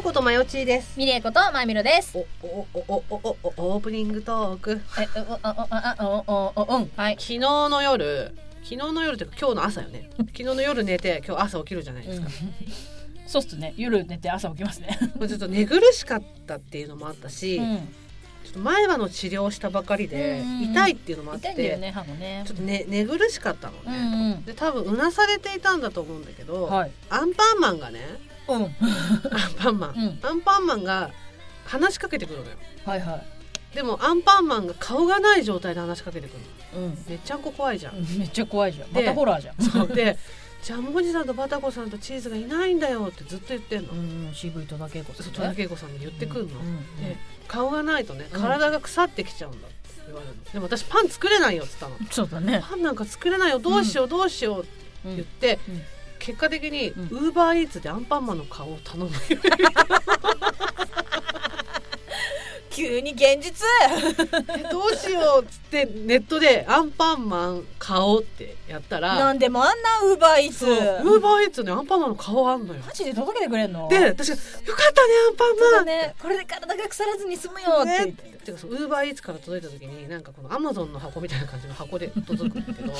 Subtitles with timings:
[0.00, 2.16] よことまよちーですミレイことまゆみろです。
[2.16, 7.16] おおおおおおおオープニングトークえ、お、お、お、お、お、お、うん、はい。
[7.20, 12.28] 昨日の夜昨日の夜っていうか今日の朝よね 昨日の夜寝て今日朝起きるじゃないですか、
[13.26, 13.74] そうっすね。
[13.76, 14.98] 夜寝て朝起きますね。
[15.18, 17.76] もうちょっと寝苦しかったっていうのもあったし、うん。
[18.44, 22.54] ちょっと前歯の治療をしたばかりで、うんうんうん痛いっていうのもあって痛いんだよね、歯もねちょ。
[22.54, 26.70] っとね寝苦しかったのうね、んで多分うなされていたんだと思うんだけど。
[26.72, 26.84] ア
[27.20, 28.00] ンパンマンがね
[28.48, 28.62] うん。
[28.62, 28.70] アン
[29.58, 30.26] パンマン、うん。
[30.26, 31.10] アンパンマンが
[31.64, 32.56] 話しかけてくるのよ。
[32.84, 33.22] はいは
[33.74, 36.86] でもアンパンマンが顔がない状態で話しかけてくるの。
[36.86, 36.88] い。
[36.88, 37.04] うん。
[37.08, 38.88] めっちゃんこ怖いじゃん、めっちゃ怖いじゃん。
[38.90, 39.62] までたホラーじゃん。
[39.62, 39.88] そう。
[39.88, 40.16] で
[40.62, 45.24] ジャムおじさんとバタコさんとチーズがいないんだよってずっと言ってんの、うん、渋い戸田恵子さんね。
[45.24, 47.16] そう戸田恵子さんに言ってくんの、うんうんで
[47.48, 48.40] 顔がないとねうん。
[48.40, 49.76] 体が腐ってきちゃうんだって
[50.06, 50.44] 言われるの。
[50.52, 52.10] でも私パン作れないよって言ったの。
[52.10, 52.62] そうだね。
[52.68, 53.58] パンなんか作れないよ。
[53.58, 54.70] どうしようどうしようって
[55.06, 55.16] うん。
[55.16, 55.82] 言って、うん
[56.30, 57.26] 結果的にうん。
[57.26, 59.10] ウーバーイーツでアンパンマンの顔を頼む
[62.80, 63.66] 急に現実。
[64.48, 70.66] え どうしようっつってネットでアンパンマン顔ってやったらなんでもあんなウーバーイーツ。
[70.66, 73.88] ウーバーイーツにアンパンマンの顔あんのよマジで届けてくれんの？
[73.88, 74.34] で私が
[74.66, 76.14] 「よかったねアンパンマン!」だね。
[76.20, 78.40] これで体が腐らずに済むよって言って。
[78.40, 82.92] てかそうウーバーイーツから届いた時になんかこのアマゾンの箱みたいな感じの箱で届くんだけど。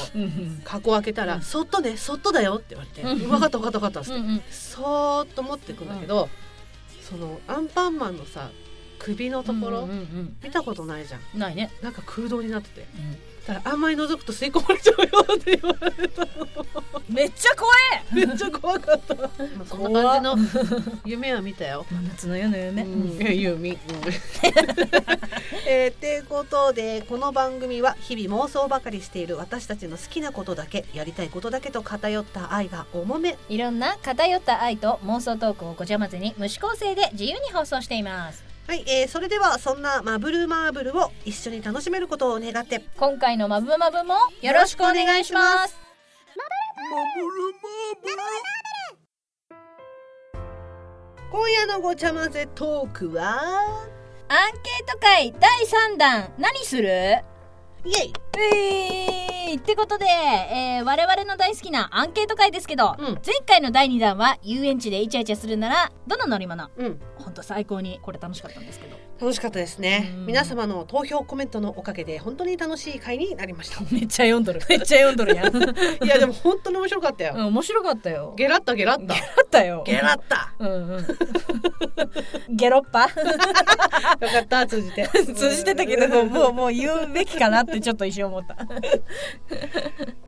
[0.65, 4.53] 箱開けたら「うんそっとねそっとだよ」って言われて「うん分かった分かった分かった」っつって。
[4.53, 6.29] そーっと持ってくんだけど、
[7.09, 8.51] そのアンパンマンのさ
[9.01, 11.21] 首のところ、うんうん見たことないじゃん。
[11.35, 11.41] うん。
[11.41, 11.71] ないね。
[11.83, 12.87] なんか空洞になってて。
[12.97, 13.31] うん。
[13.47, 16.27] だからあんまり覗くと吸い込まれちゃうよって言われた
[17.09, 17.73] めっちゃ怖
[18.23, 18.27] い。
[18.27, 19.31] めっちゃ怖かった、 まあ、
[19.67, 21.87] そんな感じの夢は見たよ。
[21.91, 23.77] 真夏の夜の夢、うん、夢、うん、
[25.67, 33.39] えー、ってことでこの番組は日々妄想ばかりしている私たちの好きなことだけやりたいことだけと偏った愛が重め。
[33.49, 42.81] いろんな偏った愛と妄想トークをごちゃ混ぜに無視構成で自由に放送していますはい、えー、それではそんなマブルマーブルを一緒に楽しめることを願って。
[42.97, 45.77] 今回のマブマブもよろしくお願いします。
[51.33, 53.41] 今夜のごちゃ混ぜトークは
[54.29, 55.51] アンケート会第
[55.95, 56.85] 3弾何する
[57.85, 58.05] イエ
[59.17, 59.20] イ
[59.51, 63.07] えー、ってことで、えー我々の大好きなアンケート会ですけど、うん。
[63.27, 66.71] 前回の第2弾は遊園地でイチャイチャするならどの乗り物？
[66.77, 67.01] うん。
[67.17, 70.15] ほんと最高にこれ楽しかったんですけど楽しかったですね。
[70.17, 70.27] うん。
[70.27, 73.83] 皆様の投票コメントのおかげで本当に楽しい回になりました。
[73.93, 74.63] めっちゃ読んどる。
[74.67, 78.33] めっちゃ読んどるやん、うん、いやでも本当に面白かったよ、面白かったよ。
[78.37, 79.83] ゲラったゲラったあったよ。
[79.85, 81.07] ゲラったうんうん。
[82.49, 83.03] ゲロッパ。
[83.13, 85.07] よかった通じて。
[85.35, 88.57] 通じてたけどもうもうもう言うべきかなってちょっと一瞬思った。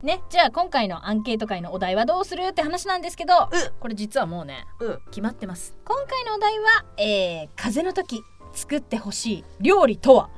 [0.03, 3.71] ねじゃあ今回のアンケート会のお題はどうするって話なんですけど、うん。
[3.79, 4.99] これ実はもうねうん。
[5.07, 5.75] 決まってます。
[5.83, 8.21] 今回のお題はえー、風の時
[8.53, 10.29] 作ってほしい料理とは？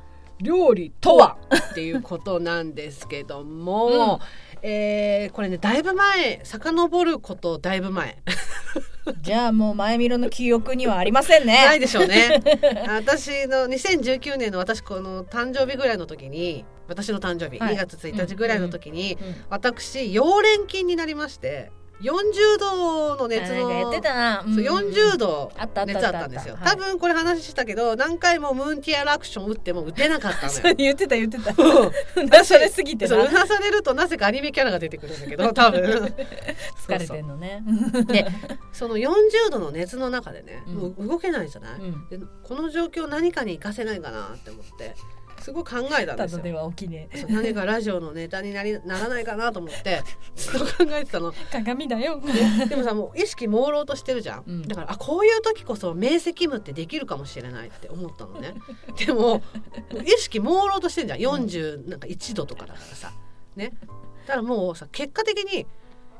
[0.42, 1.38] 料理とは？
[1.72, 4.20] っていうことなんですけども、
[4.62, 8.18] えーこれねだいぶ前遡ることだいぶ前。
[9.22, 11.64] じゃあもう前見ろの記憶にはありませんね。
[11.66, 12.42] ないでしょうね。
[12.90, 17.76] 私の2019年の私この誕生日ぐらいの時に私の誕生日、はい。
[17.76, 21.72] 2月1日ぐらいの時に、うん私溶連菌になりまして
[22.02, 25.84] 40度の熱のやってたな、そう40度熱あった
[26.28, 26.58] んですよ。
[26.64, 30.76] 多分これ話したけど何回もムーンティアラクション打っても打てなかったのよ。
[30.78, 31.54] 言ってた言ってた。
[31.58, 32.28] うん。
[32.28, 33.10] なされすぎてな。
[33.10, 35.82] そううなされるとなぜかアニメキャラが出てくるんだけど多分。
[36.86, 37.64] 疲れてんのね。
[38.08, 38.28] で
[38.74, 40.76] その40度の熱の中でね、うん。
[40.76, 42.10] もう動けないじゃない、うん。
[42.10, 44.96] でこの状況何かに活かせないかなって思って
[45.46, 46.56] すごい考えたんですよ。
[46.56, 47.08] は起きね。
[47.30, 50.02] 何かラジオのネタになりならないかなと思って。
[50.36, 51.32] ずっと考えてたの。
[51.54, 52.20] 鏡だよ。
[52.68, 54.68] でもさもう意識朦朧としてるじゃん、うん。
[54.68, 58.56] だからあこういう時こそ明晰夢ってできるかもしれないって思ったのね。
[59.06, 61.20] でももう意識朦朧としてんじゃん。
[61.20, 63.14] 40なんか1度とかだからさ。
[63.56, 63.72] ね。
[64.26, 65.66] だからもうさ結果的にえ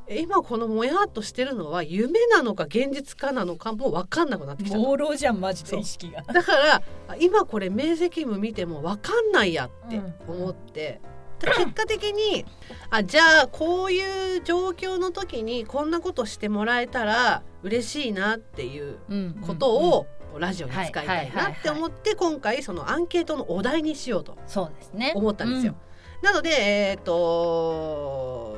[0.10, 6.22] 今このもやっとしてるのは夢なのか現実かなのかも分かんなくなってきた朦朧じゃんマジで意識が。
[6.22, 11.02] だからあ今これ明晰夢見ても分かんないやって思って、
[11.40, 12.46] で結果的に
[12.90, 18.98] あじゃあこういう状況の時にこんなことしてもらえたら嬉しいなっていう
[19.42, 20.08] ことを
[20.38, 25.14] ラジオに使いたいなって思って今回そのアンケートのお題にしようとそうですね。
[25.16, 25.76] 思ったんですよ。
[26.22, 28.55] なのでえっ、と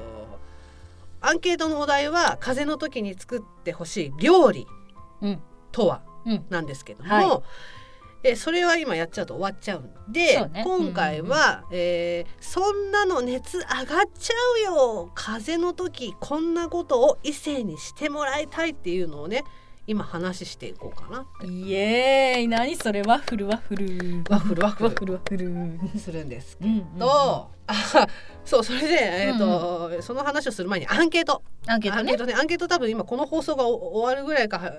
[1.21, 4.67] アンケートのお題は風の時に作ってほしい料理
[5.21, 5.41] うん。
[5.71, 6.45] とはうん。
[6.49, 7.41] なんですけども、はい。
[8.23, 10.63] えそれは今やっちゃうと終わっちゃうんで、ね。
[10.63, 13.85] 今回は、えーそんなの熱上がっ
[14.17, 19.43] ちゃうよ風邪の時こんなことを異性にしてもらいたいっていうのをね
[19.87, 22.47] 今話していこうかなイエーイ。
[22.49, 23.01] 何それ？
[23.03, 24.23] ワッフルワッフル。
[24.29, 24.89] ワッフルワッフル。
[24.89, 25.99] ワッフルワッフル。
[25.99, 28.07] するんですうんと、あ
[28.43, 31.41] そうそれで、えーとその話をする前にアンケート。
[31.67, 32.11] アンケートね。
[32.11, 32.33] アンケートね。
[32.33, 34.73] アンケート多分今この放送がお終わるぐらいか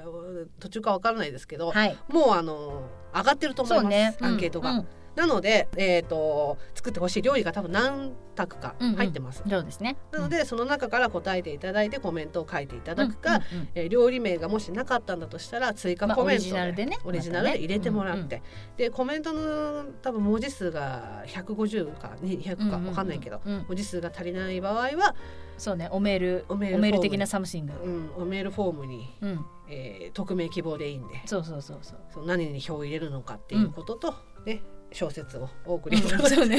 [0.61, 1.97] 途中かわからないですけど、はい。
[2.09, 2.83] もうあの
[3.15, 4.17] 上がってると思います、ね。
[4.21, 4.73] アンケートが。
[4.73, 4.87] うん
[5.19, 9.43] なので、えー、と作ってほしい料理が多分何択か入ってます。
[9.45, 9.97] うんそうですね。
[10.13, 13.69] なのでその中から答えていただいてコメントを書いていただくか、うんうんうん。
[13.75, 16.99] えー料理名がもしなかったんだとしたら追加まあコメントオリジナルでね。
[17.05, 18.43] オリジナルで入れてもらって、またね
[18.77, 22.85] でコメントの多分文字数が150か200かうんうんうん。
[22.85, 23.65] 分かんないけど、うん。
[23.67, 25.17] 文字数が足りない場合は、
[25.57, 27.73] そうねおメールおメールおメール的な something。
[27.73, 29.45] うん、おメールフォームに、うん。
[29.69, 31.21] えー匿名希望でいいんで。
[31.27, 31.99] そうそうそうそう。
[32.13, 34.15] その何に票を入れるのかっていうことと、
[34.47, 34.63] ね
[34.93, 36.59] 小説をお送りいただくそうね。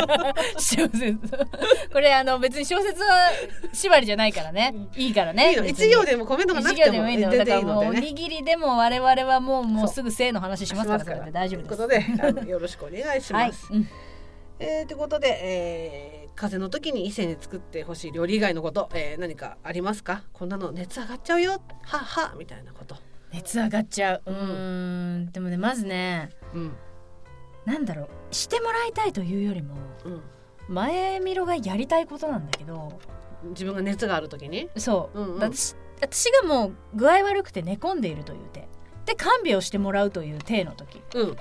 [0.58, 1.18] 小説。
[1.92, 3.30] これあの別に小説は
[3.72, 4.74] 縛りじゃないからね。
[4.96, 5.52] いいからね。
[5.66, 7.30] 一行でもコメントがなくてもいいの。
[7.30, 7.92] 全だからもうお。
[7.92, 12.16] にぎりでも我々はもうもうすぐ性の話しますからしますこれで大丈夫です。
[12.16, 13.48] ということでよろしくお願いしはい。
[13.48, 13.68] ます。
[13.70, 13.88] うん。
[14.58, 20.22] えーということで、えー風邪の時に異性に作ってほしい料理以外のこと、えー何かありますか？
[20.34, 21.52] こんなの熱上がっちゃうよ。
[21.52, 21.56] は
[21.98, 22.34] っは。
[22.38, 22.96] みたいなこと。
[23.32, 24.22] 熱上がっちゃう。
[24.26, 25.30] うん。
[25.32, 26.72] でもねまずねうん
[27.66, 29.74] なんだろうしてもらいたいというよりも
[30.04, 30.22] うん、
[30.68, 32.98] 前みろがやりたいことなんだけど
[33.50, 35.40] 自分が熱がある時に、そう、うんうん。
[35.40, 38.68] 私私がもう具合悪くて寝込んでいるという手。
[39.04, 41.36] で看病をしてもらうという体の時、うん、うん、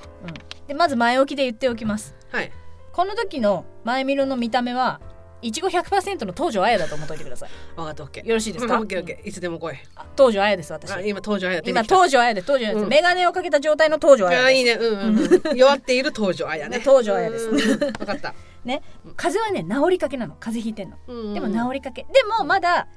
[0.68, 2.16] でまず前置きで言っておきます。
[2.31, 2.51] はい。
[2.92, 5.01] この時の前みろの見た目は
[5.45, 7.50] いちご100%の東條綾だと思っといてください。
[7.75, 8.25] わかったオッケー。
[8.25, 8.80] よろしいですか？
[8.80, 9.30] オッケーオッケー。
[9.30, 9.75] いつでも来い。
[9.95, 10.92] あ東條綾です私。
[10.92, 12.89] あ今登場やって今東條綾です東條綾です、うん。
[12.89, 14.47] メガネをかけた状態の東條綾です。
[14.47, 16.81] あいいね、うんうんうん、弱っている登場あやね。
[16.83, 17.50] 登場綾です。
[17.50, 18.33] うんわかった。
[18.65, 18.81] ね。
[19.15, 20.36] 風邪はね治りかけなの。
[20.39, 20.97] 風邪ひいてんの。
[21.07, 22.88] うんうんでも治りかけ、でもまだ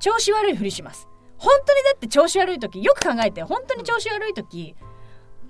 [0.00, 1.06] 調子悪いふりします。
[1.36, 4.74] 本当にだって調子悪い時よく考えて本当に調子悪い時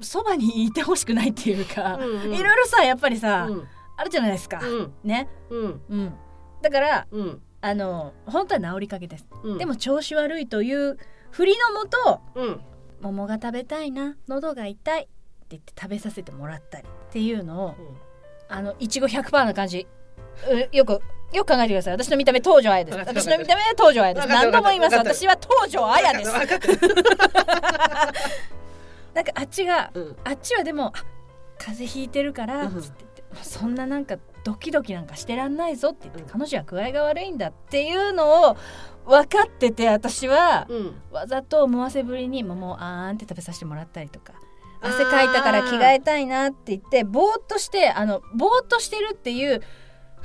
[0.00, 2.34] そばにいてほしくないっていうか、うんうん。
[2.34, 3.68] いろいろさやっぱりさ、うん。
[3.96, 4.92] あるじゃないですか、うん。
[5.04, 5.28] ね。
[5.50, 5.80] うん。
[5.90, 6.14] うん
[6.62, 7.42] だからうん。
[7.64, 9.58] あの本当は治りかけです、うん。
[9.58, 10.98] でも調子悪いという
[11.30, 12.60] 振りのもとうん。
[13.00, 15.10] 桃が食べたいな喉が痛いって
[15.50, 17.74] 言って食べさせてもらったりっていうのを
[18.48, 19.86] あのいちご100%な感じ。
[20.50, 21.00] うよく
[21.32, 21.94] よく考えてください。
[21.94, 22.98] 私の見た目東條綾です。
[22.98, 24.28] 私の見た目は東條綾です。
[24.28, 24.96] 何度も言います。
[24.96, 26.32] 私は東條綾です。
[29.14, 30.16] なんかあっちがうん。
[30.24, 30.92] あっちはでもあ
[31.58, 33.04] 風邪ひいてるからっって
[33.42, 38.56] そんななんかドキドキなんかしてらんないぞって言って、うん彼女は具合が悪いんだっていうのを
[39.06, 40.94] 分かってて私はうん。
[41.10, 44.34] わざと思わせぶりに桃をあーんって食べさせてもらったりとか
[44.80, 49.60] 汗かいたから着替えたいなって言ってぼーっとしてあのぼーっとしてるっていう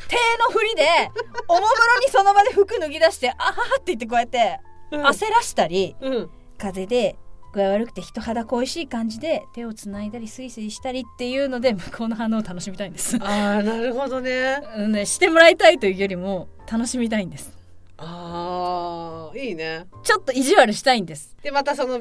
[0.07, 0.83] 手の振りで
[1.47, 4.59] おもむろにその場で服脱ぎ出してあははって言ってこうやって
[4.91, 6.29] 焦らしたり、うん。
[6.57, 7.17] 風邪で
[7.57, 13.17] 具合悪くて人肌恋しい感じで手をつないだりスイスイしたりっていうので向こうの反応を楽しみたいんです。
[13.19, 17.51] ああなるほどねうんねしてもらいたいというよりも楽しみたいんです。
[17.97, 21.35] ああいいねちょっと意地悪したいんです。
[21.41, 21.99] でまたその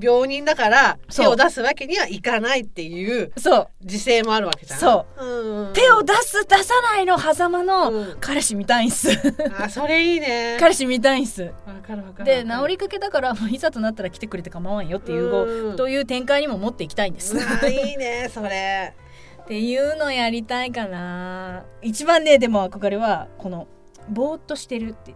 [0.00, 3.68] 病人だから手を出すわけにはいかないっていうそう。
[3.82, 5.24] 自制もあるわけじゃん、そう。
[5.24, 8.16] うん、手を出す出さないの狭間のうん。
[8.20, 9.10] 彼氏見たいんす。
[9.58, 10.56] あそれいいね。
[10.60, 11.42] 彼氏見たいんす。
[11.42, 11.50] わ
[11.86, 15.76] かるわかるで治りかけだからもういざとなったら来てくれて構わんよっていうごうん。
[15.76, 17.36] という展開にも持っていきたいんです。
[17.36, 18.94] いいねそれ。
[19.42, 21.64] っていうのやりたいかな。
[21.82, 23.68] 一番ねでも憧れはこの
[24.08, 25.14] ぼーっとしてるって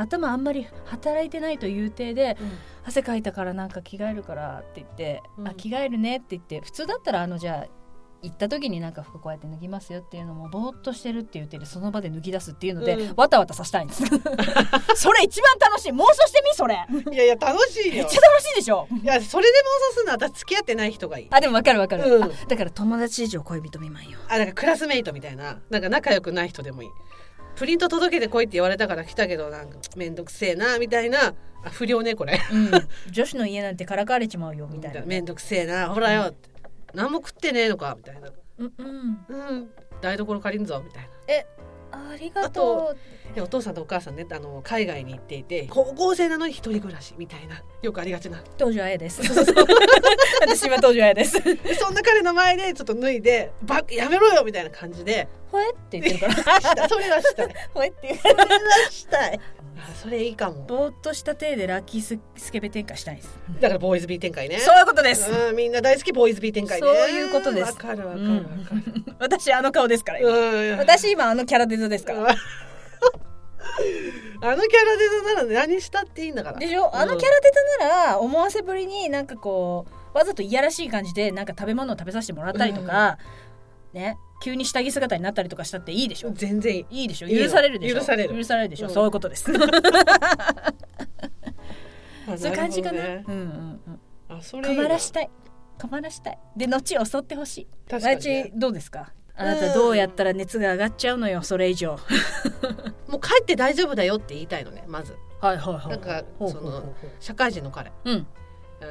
[0.00, 2.36] 頭あんまり働いてないという体で
[2.84, 5.48] 汗かいたからなんか着替えるからって言って、うん。
[5.48, 7.78] あ着替えるねって言って普通だったらあのじゃあ
[8.20, 13.14] 行った時になんか服こうやって脱ぎますよっていうのもぼーっとしてるっていう手でその場で脱ぎ出すっていうので、うん。
[13.16, 14.02] わたわたさせたいんです。
[14.96, 15.92] それ一番楽しい。
[15.92, 16.84] 妄想してみそれ。
[17.12, 17.94] いやいや楽しいよ。
[17.94, 18.88] めっちゃ楽しいでしょ。
[19.02, 21.28] いやそれで妄想するのは私付き合ってない人がいい。
[21.30, 22.22] あでもわかるわかる、うん。
[22.24, 24.18] あだから友達以上恋人未満よ。
[24.28, 26.88] あなんかクラスメイトみたいななんか仲良くない人でもいい
[27.58, 31.34] プリント届けてこいって言われたから来たけどなんかめんどくせえなみたいな。
[31.64, 32.40] あ不良ねこれ。
[32.52, 32.70] うん、
[33.10, 35.02] 女子の家なんてからかわれちまうよみたいな。
[35.04, 36.50] めんどくせえなほらよって。
[36.94, 38.28] 何も食ってねえのかみたいな。
[38.58, 39.18] うんうん。
[39.28, 39.68] うん。
[40.00, 41.08] 台所借りんぞみたいな
[42.10, 43.34] ありがとう。
[43.34, 47.62] でお父さんとお母さんねあの海外に行っていて高校生なのに一人暮らしみたいな。
[47.82, 48.42] よくありがちな。
[48.56, 49.20] 東條綾です。
[50.40, 51.42] 私は東條綾です。
[51.42, 55.28] でそんな彼の前でちょっと脱いで「バッやめろよ」みたいな感じで。
[55.50, 56.88] ほえって言ってるから。
[56.88, 57.54] それはしたい。
[57.72, 58.16] ほえっていう。
[58.16, 58.46] それは
[58.90, 59.40] したい。
[59.78, 60.64] あそれいいかも。
[60.66, 63.38] ぼーっとした体でラッキーススケベ展開したいです。
[63.60, 64.58] だからボーイズビー展開ね。
[64.58, 66.86] そういうことです、うん、みんな大好きボーイズビー展開ね。
[66.86, 67.72] そういうことです。
[67.72, 70.20] わかるわかるわかる、 私あの顔ですから
[70.78, 72.12] 私今あのキャラデザですか？
[72.12, 72.28] ら
[74.40, 76.58] あのキャラデザなら何したっていいんだから。
[76.58, 76.94] でしょ？
[76.94, 77.50] あのキャラデ
[77.80, 83.18] ザなら思わせぶりになんかこうわざといやらしい感じでなんか食べ物を食べさせてもらったりとか、
[83.92, 84.16] ね？
[84.42, 86.30] 急に下着姿になったりとかしたっていいでしょ？
[86.32, 86.86] 全然いい。
[87.02, 87.28] いいでしょ？
[87.28, 87.98] 許されるでしょ？
[87.98, 88.36] 許される。
[88.36, 88.94] 許されるでしょ、うん。
[88.94, 89.44] そういうことです。
[89.52, 89.56] そう
[92.28, 93.02] あいう感じかな？
[93.02, 93.40] ねうんうん
[93.86, 94.00] うん。
[94.38, 95.30] あそれ困らしたい。
[95.80, 96.38] 困らしたい。
[96.56, 97.66] で後を襲ってほしい。
[97.88, 98.42] 確かにね。
[98.50, 99.12] 内どうですか？
[99.40, 101.92] あなたどうやったら熱が上がっちゃうのよそれ以上。
[103.08, 105.16] もう帰って大丈夫だよって言いたいのねまず。
[105.40, 107.92] はいはいはいなんかその社会人の彼。
[108.04, 108.16] ううん。
[108.16, 108.86] うー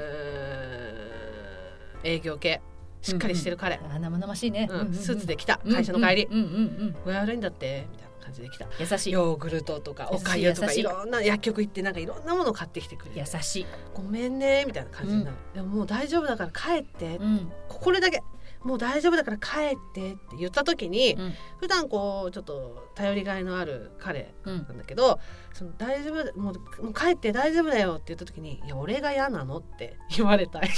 [2.04, 2.08] ん。
[2.08, 2.62] 営業系。
[3.02, 4.94] しっかりしてる彼、あー生々しいね、うん。
[4.94, 5.60] スーツで来た。
[5.64, 6.44] うん会社の帰り、うんうんう
[6.86, 6.96] ん。
[7.06, 7.88] 具合悪いんだって。
[7.92, 8.66] みたいな感じで来た。
[8.66, 9.12] うん優しい。
[9.12, 10.84] ヨーグルトとかおかゆとかいい。
[10.84, 13.20] ろんな薬局行ってなんかいろんなもの買ってきてくれて。
[13.20, 17.52] 優しい、ごめんねみたいな感じになる、でももう大丈夫だから帰って、うん。
[17.70, 18.22] これだけ
[18.64, 25.20] もう大丈夫だから帰ってって言った時に、うん普段こうちょっと頼りがいのある彼うんなんだけど
[25.54, 30.70] その大丈夫だもうもう帰って大丈夫だよって言った時に「いや俺が嫌なの?」って言われたい。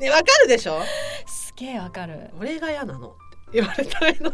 [0.00, 0.80] ねわかるでしょ？
[1.26, 3.12] すげえわかる俺が嫌なのっ
[3.52, 4.32] て言われたいの。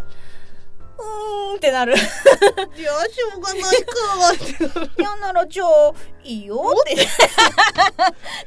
[0.98, 1.94] うーんってなる。
[1.94, 5.92] いやしょうがないかっ嫌ならじゃあ
[6.24, 7.06] いいよって。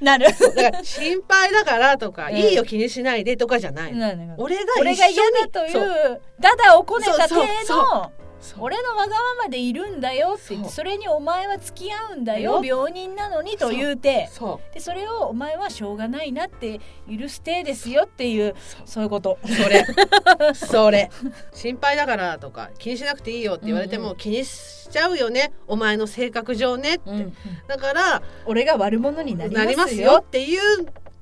[0.03, 0.25] なる。
[0.55, 2.35] だから心配だからとか、うん。
[2.35, 3.99] いいよ気にしないでとかじゃないの。
[3.99, 5.83] なる俺が俺が嫌だといそう。
[5.83, 7.77] うダダをこねたそう体そう。
[7.77, 8.11] の
[8.57, 16.79] 俺のわがままでいるんだよって言ってそれにお前は付き合うんだよ病人なのにと言うてそでそれをお前はしょうがないなって
[17.09, 18.55] 許してですよっていう
[18.85, 19.03] そう。
[19.03, 19.39] いうこと。
[19.43, 19.85] うそれ。
[20.53, 21.09] それ。
[21.53, 25.53] 心配だからとか気にしなくていいよって言われても、うん気にしちゃうよね。
[25.67, 30.61] お前の性格上ねって、うんだから俺が悪者になりますよっていう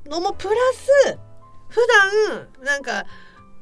[0.09, 1.17] のもプラス
[1.69, 1.81] 普
[2.61, 3.05] 段なんか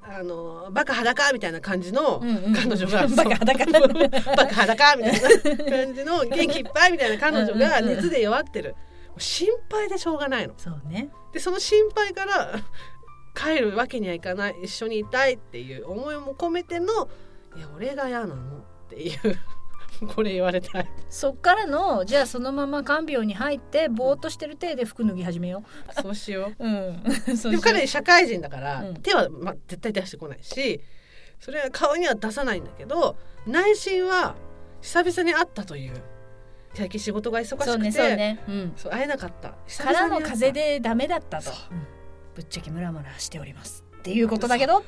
[0.07, 2.53] あのバカ裸みたいな感じのうんうん。
[2.53, 3.65] 彼女が、 バカ裸
[4.35, 8.75] バカ裸みたいな感じの 元気いっぱいみたいな彼女がうんうんうん熱で弱ってる。
[9.17, 10.53] 心配でしょうがないの。
[10.57, 11.09] そうね。
[11.33, 12.59] でその心配から
[13.33, 14.55] 帰るわけにはいかない。
[14.63, 17.07] 一緒にいたいっていう思いも込めての
[17.55, 18.65] いや俺が嫌なの。
[18.85, 19.39] っていう
[20.15, 20.89] これ言われたい。
[21.09, 25.63] そっからのじゃあそのまま看病に入ってぼーっとしてる体で服脱ぎ始めよ
[26.01, 26.63] そうしよう。
[26.63, 27.03] う うん
[27.51, 28.95] でも彼社会人だから、うん。
[28.95, 30.81] 手は、ま、絶対出してこないし
[31.39, 34.35] それは顔には出さないんだけど内心は
[34.81, 35.93] 久々に会ったという。
[36.73, 37.63] 最近仕事が忙しくて。
[37.63, 38.43] そうねそうね。
[38.47, 38.73] うん。
[38.75, 39.55] そう会えなかった。
[39.65, 40.31] 久からの々に会った。
[40.33, 41.51] 風でダメだったと。
[41.71, 41.95] うん。
[42.35, 44.83] ぶっちゃけムラムラしておりますっていうことだけど。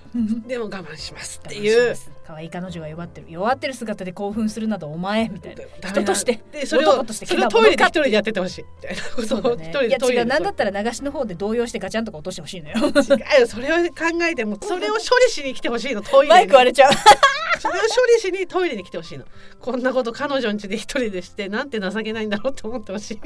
[0.45, 1.95] でも我慢しますっていう。
[2.27, 3.27] 可愛い彼女が弱ってる。
[3.31, 5.89] 弱ってる姿で興奮するなどお前みたいな。
[5.89, 6.39] 人として。
[6.51, 8.61] でそれを男としてそれをトイレで一人でやっててほしい。
[8.61, 9.01] みたいな
[9.41, 9.63] ことね。
[9.63, 10.25] 一人いや違う。
[10.27, 12.75] なんだったら流しの方で動揺してガチャンとか落としてほしいのよ。
[12.77, 13.47] 違うよ。
[13.47, 16.39] それを考えてもそれを処理しに来てほしいのトイレに。
[16.39, 16.91] マイク割れちゃう。
[17.59, 19.25] それを処理しにトイレに来てほしいの。
[19.59, 23.19] こんなこと彼女ん家で一人でしてなんて情けないんだろうって思ってほしい。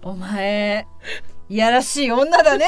[0.00, 0.86] お前
[1.52, 2.64] いやらしい女だね。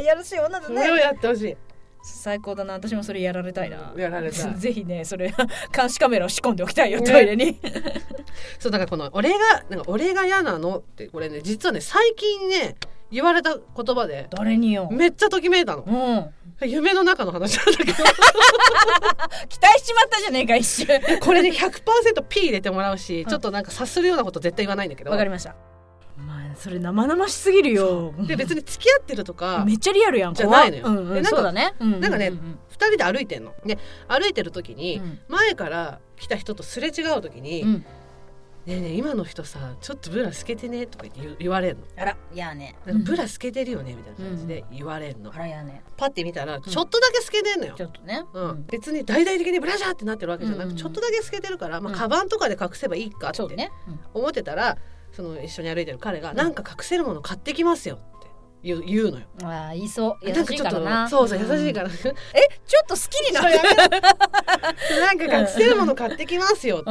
[0.00, 1.56] い やらしい女だそれをねやってほしい。
[2.04, 2.74] 最高だな。
[2.74, 3.92] 私もそれやられたいな。
[3.96, 4.48] やられた。
[4.48, 5.34] い ぜひねそれ
[5.74, 7.10] 監視カメラを仕込んでおきたいよね。
[7.10, 7.58] トイレに。
[8.60, 9.36] そうだからこの俺が
[9.68, 12.76] なんか俺が嫌なのってこれね実はね最近ね
[13.10, 14.88] 言われた言葉で誰によ。
[14.92, 15.82] めっちゃときめいたの。
[15.82, 16.68] うん。
[16.68, 17.92] 夢の中の話なんだけど。
[19.48, 20.86] 期待しちまったじゃねえか一瞬。
[21.18, 23.28] これね 100%P 入れてもらうし、うん。
[23.28, 25.10] ちょっとなんか察するようなこと絶対言わないんだけど。
[25.10, 25.56] わかりました
[26.56, 28.14] それ生々しすぎるよ。
[28.26, 30.34] で別に付き合ってるとかめっちゃリアルやん。
[30.34, 30.82] じゃないのよ。
[30.84, 32.32] 怖うんうん、でなんかそうだね、うんうんうん、なんかね
[32.68, 33.54] 二人で歩いてんの。
[33.64, 35.18] で歩いてる時に、うん。
[35.28, 37.84] 前から来た人とすれ違う時に「うん、ね
[38.66, 41.84] えねえ今の人さちょっとブラ透けてね」とか言って言われるの。
[41.96, 42.76] あらいやね。
[42.86, 43.94] なんかブラ透けてるよね？
[43.94, 45.82] みたいな感じで言われるの、あらやね。
[45.96, 47.74] パッて見たらちょっとだけ透けてんのよ。
[47.76, 48.24] ち、ょっとね。
[48.32, 48.64] うん。
[48.66, 50.78] 別に大々的にブラジャーってなってるわけじゃなく、うんうんうん。
[50.78, 51.98] ちょっとだけ透けてるから、まあ、うん。
[51.98, 53.42] カバンとかで隠せばいいかって
[54.14, 54.78] 思ってたら
[55.14, 58.28] その一緒に歩いてる彼が「なんか隠せるもの買ってきますよ」って
[58.62, 59.26] 言う言うのよ。
[59.40, 60.26] うん、ああ言いそう。
[60.26, 61.08] 優しいからな。
[61.08, 62.00] そうそう優しいら、から、え
[62.66, 63.56] ちょっと好きになる
[65.00, 66.84] なんか隠せるもの買ってきますよって。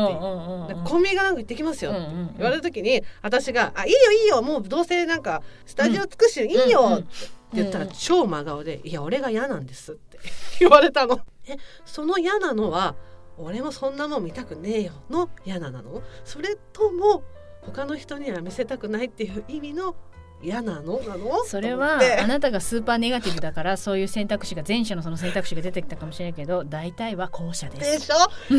[0.85, 2.01] コンビニがなんか行ってきますよって。
[2.37, 7.07] 言われた時に私が「あいいよいいよもうどうせなんかスタジオ尽くしいいよ」って
[7.53, 7.91] 言ったらうん。
[7.91, 10.19] 超真顔で「いや俺が嫌なんです」って。
[10.59, 11.19] 言われたの。
[11.47, 12.95] えその嫌なのは
[13.37, 16.03] 俺もそんなもん見たくねえよの嫌ななの？
[16.23, 17.23] それとも
[17.65, 19.95] 他の人には見せたくないっていう意味の
[20.43, 20.99] 嫌なの？
[20.99, 21.43] なの？
[21.45, 28.15] それはあなたがスーパーネガティブだからそういう選択肢が前者のその選択肢が出てきたかもしれないけど大体は後者でですしょ？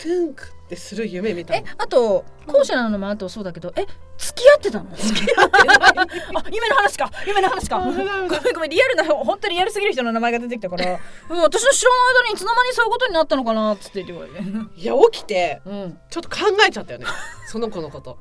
[0.00, 3.84] トゥンクってする夢見たえのあと後者なのもあとそうだけどえ
[4.16, 4.96] 付き合ってたの？
[4.96, 7.10] 付き合ってないあ夢の話か。
[7.26, 7.78] 夢の話か。
[7.80, 10.92] ごめんごめんリアルな本当にリアルすぎる人の名前が出てきたから。
[10.92, 10.98] うん
[11.42, 15.98] 私の知らない間にいつの間にそういうことになったのかなっつって言っていや起きてうん。
[16.10, 16.36] ちょっと考
[16.66, 17.06] えちゃったよね。
[17.48, 18.16] その子のこと。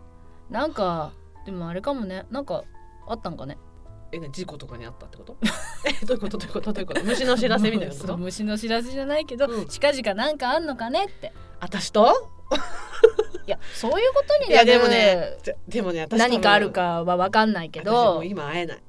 [0.50, 1.12] なんか
[1.46, 2.26] でもあれかもね。
[2.32, 2.64] なんか
[3.08, 3.58] あったんかね。
[4.12, 5.38] えね事故とかにあったってこと？
[5.86, 6.38] えどういうこと？
[6.38, 6.74] どういうこと？
[6.74, 7.04] どういうこと？
[7.04, 8.18] 虫の知らせみたいなこと？
[8.18, 9.68] 虫の知らせじゃないけど、うん。
[9.68, 11.32] 近々なんかあんのかねって。
[11.60, 12.32] 私と？
[13.48, 18.20] いやそういうことにいやでもねでもね私何かあるかは分かんないけど。
[18.20, 18.84] う今会えない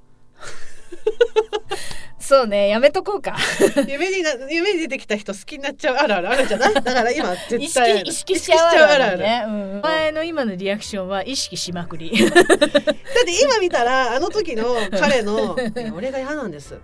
[2.31, 3.37] そうねやめとこうか。
[3.89, 6.75] 夢にな夢に出てきた人好きになっちゃうあるあるあるじゃない？
[6.75, 12.13] だから今意絶対識意識しちゃうあるあるね、うん、前の今のリアクションは意識しまくり。
[12.31, 12.47] だって
[13.43, 16.79] 今見たらあの時の彼の「いや俺が嫌なんです」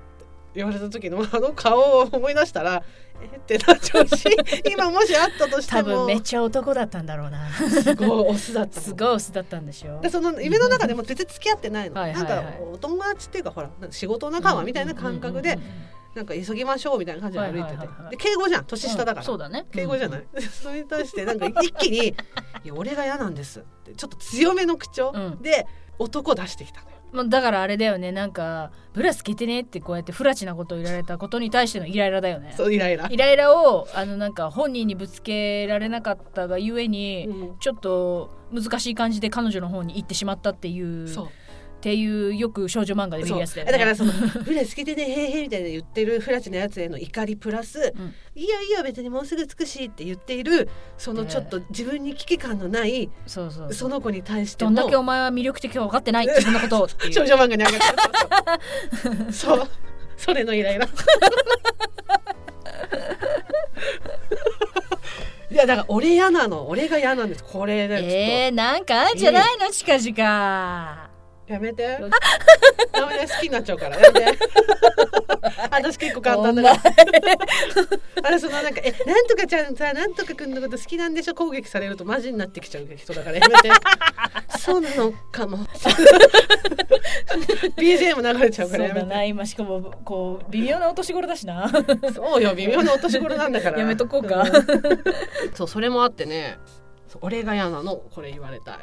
[0.56, 2.82] 言われた時の あの顔を思い出したら
[3.20, 3.36] え？
[3.36, 4.28] ってなっちゃうし
[4.70, 7.48] 今もし会ったとして多分もめっちゃ男だったんだろうな。
[7.50, 8.84] すごいオスだったもん。
[8.84, 12.00] すごいオスだったんでしょでその夢の中でも別に付き合ってないの。
[12.00, 12.32] はいはいはい。
[12.34, 15.96] なんかお友達っていうかほら仕事仲間みたいな感覚でうんうんうんうん。
[16.16, 18.16] なんか急ぎましょうみたいな感じで歩いてて。
[18.16, 18.64] 敬語じゃん。
[18.64, 19.66] 年下だから、うんそうだね。
[19.70, 22.14] 敬語じゃない、 それに対してなんか一気に「い
[22.64, 25.42] や俺が嫌なんです」ってちょっと強めの口調うん。
[25.42, 25.66] で
[25.98, 26.95] 男出してきたのよ。
[27.16, 28.12] まあ、だからあれだよね。
[28.12, 32.52] なんかブラつけてねってこうやって不埒なことを言われたことに対してのイライラだよね。
[32.54, 33.08] そうイライラ。
[33.10, 37.58] イライラをあのなんか本人にぶつけられなかったがゆえに、うん。
[37.58, 41.28] ちょっと難しい感じで彼女の方に行ってしまったっていうそう
[41.76, 43.72] っていうよく少女漫画で見るやつだよね。
[43.72, 50.68] だからその「フラつけてねへーへー」みたいな言ってるフラチのやつへの怒りプラスうん「いいよいいよ別にもうすぐ着くし」って言っている
[50.98, 53.48] そのちょっと自分に危機感のないそ
[53.88, 59.68] の子に対してどもんだけお前は魅力的か分かってない自分のことを少女漫画にあげたそう。
[60.16, 60.86] それのイライラ
[65.50, 66.68] いやだから俺嫌なの。
[66.68, 67.44] 俺が嫌なんです。
[67.44, 69.70] これねえー、なんかあんじゃないの？
[69.70, 71.05] 近々
[71.46, 71.82] やめて。
[71.82, 71.98] や
[73.06, 74.38] めて好きになっちゃうからやめて。
[75.70, 76.76] 私結構簡単だから。
[78.24, 83.70] あれそのなんか「えなんとかちゃんさなんとかくんのこと好きなんでしょ?」攻撃されるとマジになってきちゃう人だからやめて。
[84.58, 85.58] そうなのかも。
[87.76, 89.06] BGM 流れちゃうからやめて。
[89.06, 89.46] な今。
[89.46, 91.70] しかもこう微妙なお年頃だしな。
[92.14, 93.78] そうよ微妙なお年頃なんだから。
[93.78, 94.42] やめとこうか。
[94.42, 94.46] ん。
[95.54, 96.58] そうそれもあってね。
[97.20, 98.78] 俺が嫌なのこれ言われたい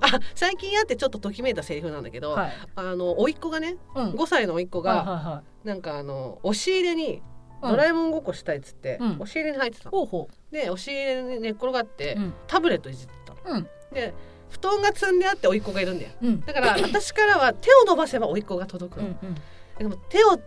[0.00, 5.68] あ最近あってちょっとときめいたセリフなんだけど、はい、あの甥っ子がねうん、5歳の甥っ子が、はいはいはい。
[5.68, 7.22] なんかあの押し入れに
[7.62, 7.70] うん。
[7.70, 9.10] ドラえもんごっこしたいっつって、うん。
[9.14, 9.90] 押し入れに入ってたの。
[9.90, 12.34] ほうほで押し入れに寝っ転がって、ううん。
[12.46, 13.56] タブレットいじってたの。
[13.56, 13.68] うん。
[13.92, 14.14] で
[14.50, 16.12] 布団が積んであって甥っ子がいるんだよ。
[16.22, 16.40] うん。
[16.40, 19.08] だから私からは手を伸ばせば甥っ子が届くの。
[19.08, 19.34] うんうん。
[19.78, 20.40] でも手を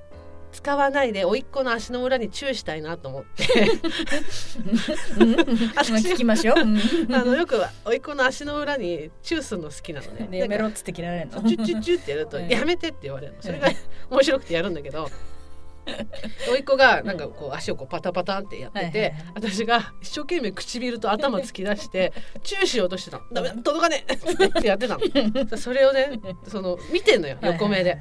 [0.51, 3.43] 使わないで甥っ子の足の裏にチューしたいなと思って。
[5.81, 7.15] 聞きましょう、うん。
[7.15, 10.27] あのよく甥っ子の足の裏にチューするの好きなのね。
[10.27, 11.41] ねやめろっつって切られるの。
[11.43, 12.47] チュッチュッチュッってやるとうん。
[12.47, 13.41] やめてって言われるの。
[13.41, 13.69] それが
[14.09, 15.09] 面白くてやるんだけど
[16.47, 24.13] 甥っ子がなんかこう足をこうパタパタンってやってて、私が一生懸命唇と頭突き出して チューしようとしてたの「ダメ届かねえ!」
[24.45, 25.57] ってやってたの。
[25.57, 27.97] それをねその見てんのよ横目で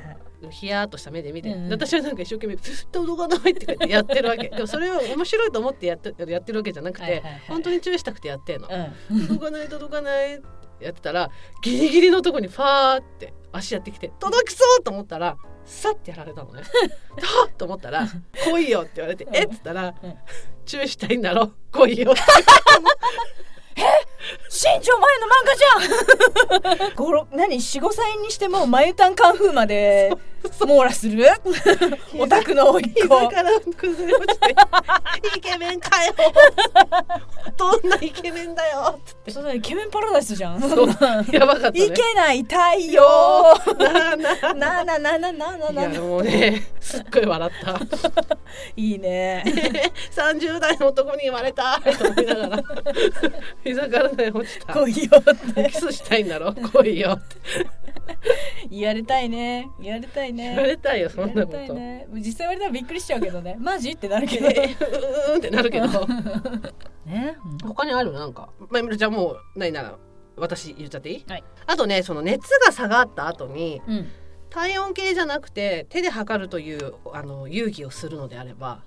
[0.51, 2.57] ヒヤーっとした目で見て、うんで私はなんか一生懸命
[2.91, 4.49] 「届かない」って言ってやってるわけ。
[4.51, 8.61] でもそれを面白いと思ってやってやってるわけじゃなくて、はいはいはい本当にチューしたくてやってん。
[8.61, 8.69] の。
[9.11, 9.27] うん。
[9.27, 11.31] 届かない届かないってやってたら
[11.63, 16.63] ギリギリのとこにファーって足やってきて届きそうと思ったらさってやられたのね。
[17.21, 20.15] はっと思ったら「来いよ」って言われて「えっ?」つったらうん
[20.65, 22.23] 「チューしたいんだろ来いよ」って
[24.49, 26.95] 新庄前の漫画じゃ
[27.27, 27.37] ん。
[27.37, 30.13] 何四五歳にしても眉タンカンフーまで
[30.67, 31.27] 網羅する？
[32.19, 34.55] オタクの甥っ膝子から崩れ落ちて
[35.37, 36.15] 「イケメンかよ。
[37.57, 39.31] どんなイケメンだよ」って。
[39.31, 40.61] それイケメンパラダイスじゃん。
[40.61, 40.89] そう。
[41.33, 41.85] やばかったね。
[41.85, 42.57] いけない太
[42.91, 43.03] 陽。
[43.79, 47.81] なあなあなななななないなやもうねすっごい笑った。
[48.77, 49.45] いいね
[50.15, 52.63] 30代の男に言われたいと思いながら
[53.65, 54.75] 膝からね落ちた。
[54.75, 55.71] 来いよって。
[55.71, 56.53] キスしたいんだろ？
[56.55, 57.37] 来いよって。
[58.71, 59.69] 言われたいね。
[59.81, 60.49] 言われたいね。
[60.55, 63.57] 言われたいよそんなこと、ね実際言われたらびっくりしちゃうけどね。
[63.61, 63.91] マジ？
[63.91, 64.47] ってなるけど。
[64.49, 64.77] え
[65.31, 65.87] うーんってなるけど。
[67.07, 68.13] ね、他にある？
[68.13, 69.97] なんか、まあ、じゃあもう何なら
[70.37, 71.45] 私言っちゃっていい、はい。
[71.67, 74.09] あとねその熱が下がった後にうん、うん。
[74.51, 78.83] 体温計じゃなくて手で測るというあの遊戯をするのであれば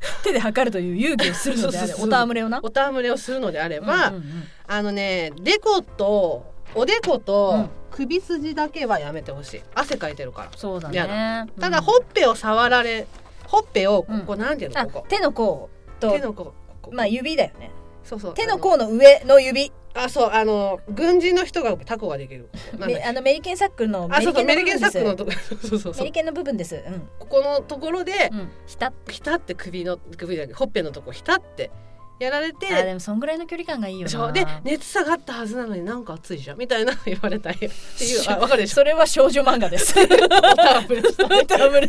[0.24, 2.60] 手で測るという勇気をするのであれそうそうそうおたむれをな。
[2.62, 4.48] おたむれをするのであれば、うんうんうん。
[4.66, 7.70] あのねデコとおでこうとん。
[7.90, 9.62] 首筋だけはやめてほしい。
[9.74, 10.50] 汗かいてるから。
[10.56, 11.52] そうだやね。
[11.60, 11.84] ただ、うん。
[11.84, 13.06] ほっぺを触られ
[13.46, 15.00] ほっぺをここ、うんなんていうのあこ。
[15.00, 16.90] こ手の甲と手のこここ。
[16.92, 17.70] まあ指だよね。
[18.04, 18.34] そうそう。
[18.34, 22.48] 手のあ甲の上の指あそうあの軍人の人がタコができる。
[23.04, 25.32] あのメリケンサックのあそうそうメリケンサックのとこ。
[25.92, 26.76] そメリケンの部分です。
[26.76, 27.08] うん。
[27.18, 28.48] ここのところでうん。
[28.66, 31.70] ひたっひたって首の首じゃないほっぺのとこひたって
[32.20, 34.30] やられてあでもそんぐらいの距離感がいいよな。
[34.32, 36.58] で熱下がったはずなのになんか暑いじゃん。
[36.58, 38.20] みたいな言われたり っていう。
[38.28, 38.74] あわかるでしょ。
[38.74, 39.94] それは少女漫画です。
[39.94, 41.26] タープレした
[41.58, 41.88] ダブル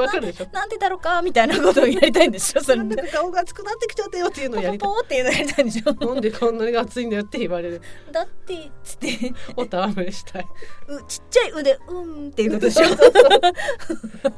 [0.00, 0.48] わかるでしょ。
[0.50, 1.20] なんでだろうか？
[1.20, 2.76] みたいなことをやりたいんでしょそれ。
[2.78, 7.82] なんか顔が熱くなってきちゃったよっていうのをやりたいポっていうのやりたいんでしょ なんでこんなに暑いんだよって言われる。
[8.10, 9.32] だってつって。
[9.56, 10.46] おたわむれしたい。
[10.88, 12.86] うちっちゃい腕うんっていうことでしょ。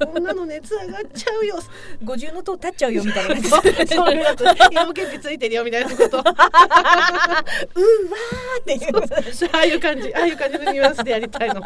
[0.05, 1.59] こんなの熱上がっちゃうよ。
[2.03, 4.13] 五重の塔立っちゃうよみたいなそう。
[4.13, 6.05] いうやつ芋けんぴついてるよみたいなこと。
[6.05, 6.31] うーわー
[8.61, 8.79] って
[9.53, 11.63] ああいう感じああいう感じのニュアンスでやりたいの。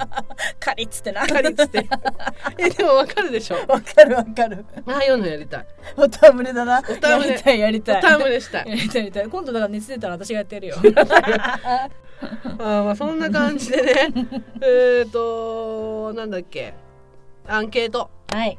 [0.58, 1.26] カリッつってな。
[1.26, 1.86] カリッつって。
[2.58, 3.56] えでもわかるでしょ。
[3.68, 4.64] わかるわかる。
[4.86, 5.66] ああいうのやりたい。
[5.96, 6.82] おたむれだな。
[6.88, 7.30] おたむれ。
[7.30, 7.98] やりたいやりたい。
[7.98, 8.68] おたわむれしたい。
[8.68, 9.28] やりたいやりたい。
[9.28, 10.76] 今度だから熱出たら私がやってやるよ。
[10.82, 14.12] あーまあそんな感じでね。
[14.60, 16.74] えっとなんだっけ。
[17.46, 18.10] アンケート。
[18.32, 18.58] はい。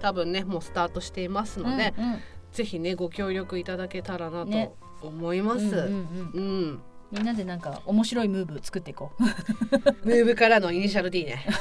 [0.00, 5.60] 多分ねもうスタートしていますので、うんうんぜひねご協力いただけたらなねと思います。
[5.60, 5.86] うんうんうん
[6.34, 9.22] うんみんなでなんか面白いムーブ作っていこう
[10.08, 11.44] ムーブからのイニシャル D ね。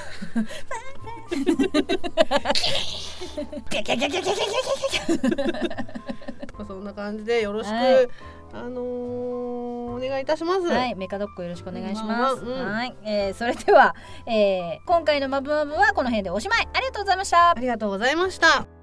[6.57, 8.07] まあそんな感じでよろしく、はい
[8.53, 10.61] あのーお願いいたします。
[10.61, 12.41] はい、メカドッグよろしくお願いします。
[12.41, 13.93] うんうんはい、えーそれでは、
[14.25, 16.67] えー今回のマブマブはこの辺でおしまい。
[16.73, 17.53] ありがとうございましたあ。
[17.59, 18.80] りがとうございました。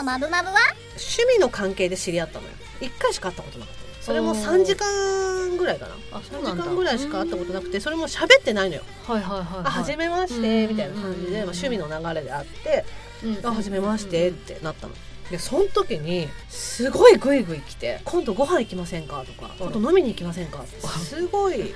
[0.00, 0.54] のマブマブは？
[0.96, 2.52] 趣味の関係で知り合ったのよ。
[2.80, 3.90] 一回しか会ったことなかったの。
[4.02, 5.94] それも三時間ぐらいかな。
[6.12, 8.82] あ、三時間ぐらいしか会ったことなくて、それも喋ってないのよ。
[9.06, 12.84] はいはいはい、あ、初めましてみたいな感じで、まあ、うん趣味の流れであって。
[13.22, 14.94] うんあ初めましてってなったの。
[15.30, 21.72] でその時にすごいグイグイ来て「今度ご飯行きませんか?」とか「今度飲みに行きませんか?」とか すごい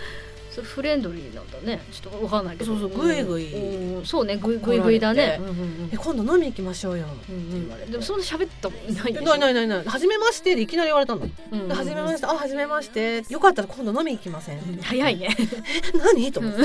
[0.54, 1.82] それフレンドリーなんだね。
[1.90, 2.78] ちょっとわかんないけど。
[2.78, 3.52] そうそうグイグイ。
[3.98, 4.06] うん。
[4.06, 5.38] そうね、グイグイグイだね。
[5.40, 5.90] 来られうんうん。
[5.92, 7.50] え今度飲みに行きましょうよ」ってうん。
[7.50, 9.24] 言われて、でもそんな喋ったもんいないでしょ？
[9.26, 9.84] ないないないない。
[9.84, 12.26] 初めましてでいきなり言われたの「うんうんで初めまして。
[12.26, 13.24] あ初めまして。
[13.28, 14.78] よかったら今度飲みに行きません」うん。
[14.80, 15.36] 早いね。
[15.36, 16.60] え何?」と思って、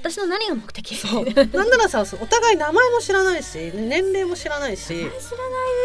[0.00, 0.94] 私の何が目的？
[0.96, 1.26] そう。
[1.26, 4.94] 知らないなんならさお互い名前も知らないし年齢も知らないし。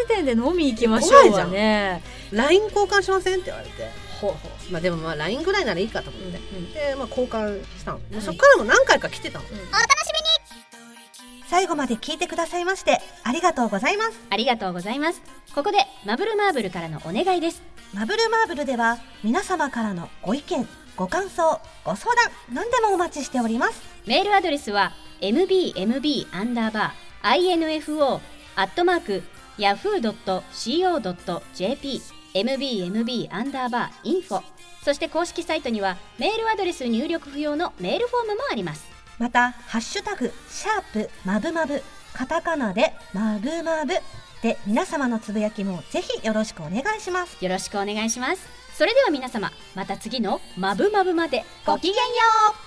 [0.08, 2.01] 時点で飲み行きましょうはね。
[2.32, 8.21] LINE 交換しませんって言われてほうほまあでもまあ LINE ぐらいならいいかと思って、うんで、まあ、交換したの、はい。
[8.21, 9.45] そっからも何回か来てたの。
[11.47, 14.19] 最後まで聞いてくださいましてありがとうございます。
[14.30, 15.21] ありがとうございます。
[15.56, 17.63] ここでマブルマーブルからのお願いです。
[17.93, 23.82] マブルマーブルでは皆様からのご意見ご感想ご相談何でもお待ちしております。
[24.06, 28.19] メールアドレスは mbmb アンダーバー info
[28.56, 29.23] アットマーク
[29.58, 30.17] yahoo.co.jp
[32.43, 34.41] mbmb アンダーバー info
[34.84, 38.86] そして公式サイトにはメールアドレス入力不要のメールフォームもあります。
[39.19, 41.82] またハッシュタグシャープマブマブ
[42.13, 43.95] カタカナでマブマブ
[44.41, 48.47] で皆様のつぶやきもぜひよろしくお願いしますよろしくお願いします。
[48.78, 52.00] それでは皆様、また次のマブマブまでごきげんよ
[52.63, 52.66] う